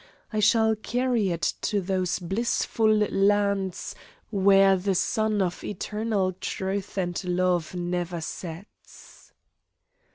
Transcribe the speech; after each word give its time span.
I 0.33 0.39
shall 0.39 0.75
carry 0.75 1.29
it 1.29 1.53
to 1.61 1.79
those 1.79 2.17
blissful 2.17 2.91
lands 2.91 3.93
where 4.31 4.75
the 4.75 4.95
sun 4.95 5.43
of 5.43 5.63
eternal 5.63 6.33
truth 6.33 6.97
and 6.97 7.23
love 7.23 7.75
never 7.75 8.19
sets." 8.19 9.31